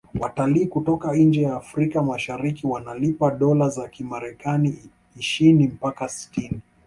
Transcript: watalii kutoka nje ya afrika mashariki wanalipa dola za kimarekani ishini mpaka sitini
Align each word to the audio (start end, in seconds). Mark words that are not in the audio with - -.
watalii 0.19 0.65
kutoka 0.65 1.15
nje 1.15 1.41
ya 1.41 1.55
afrika 1.55 2.03
mashariki 2.03 2.67
wanalipa 2.67 3.31
dola 3.31 3.69
za 3.69 3.87
kimarekani 3.87 4.89
ishini 5.19 5.67
mpaka 5.67 6.09
sitini 6.09 6.61